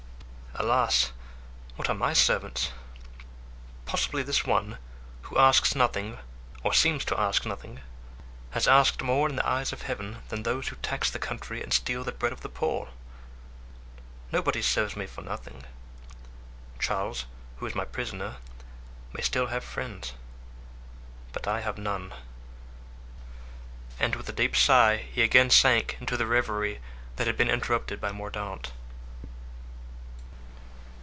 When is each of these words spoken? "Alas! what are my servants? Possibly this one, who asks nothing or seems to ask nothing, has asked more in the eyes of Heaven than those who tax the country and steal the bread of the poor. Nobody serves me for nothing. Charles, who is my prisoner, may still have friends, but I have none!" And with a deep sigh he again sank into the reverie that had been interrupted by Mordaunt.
"Alas! 0.55 1.11
what 1.77 1.89
are 1.89 1.95
my 1.95 2.11
servants? 2.13 2.71
Possibly 3.87 4.21
this 4.21 4.45
one, 4.45 4.77
who 5.23 5.37
asks 5.39 5.73
nothing 5.75 6.19
or 6.61 6.71
seems 6.73 7.03
to 7.05 7.19
ask 7.19 7.45
nothing, 7.47 7.79
has 8.51 8.67
asked 8.67 9.01
more 9.01 9.27
in 9.29 9.37
the 9.37 9.47
eyes 9.47 9.71
of 9.73 9.83
Heaven 9.83 10.21
than 10.29 10.43
those 10.43 10.67
who 10.67 10.75
tax 10.75 11.09
the 11.09 11.17
country 11.19 11.63
and 11.63 11.73
steal 11.73 12.03
the 12.03 12.11
bread 12.11 12.33
of 12.33 12.41
the 12.41 12.49
poor. 12.49 12.89
Nobody 14.31 14.61
serves 14.61 14.95
me 14.97 15.07
for 15.07 15.21
nothing. 15.23 15.63
Charles, 16.79 17.25
who 17.57 17.65
is 17.65 17.73
my 17.73 17.85
prisoner, 17.85 18.35
may 19.13 19.21
still 19.21 19.47
have 19.47 19.63
friends, 19.63 20.13
but 21.31 21.47
I 21.47 21.61
have 21.61 21.77
none!" 21.79 22.13
And 23.99 24.15
with 24.17 24.27
a 24.29 24.33
deep 24.33 24.55
sigh 24.57 24.97
he 24.97 25.23
again 25.23 25.49
sank 25.49 25.95
into 26.01 26.17
the 26.17 26.27
reverie 26.27 26.81
that 27.15 27.25
had 27.25 27.37
been 27.37 27.49
interrupted 27.49 27.99
by 28.01 28.11
Mordaunt. 28.11 28.73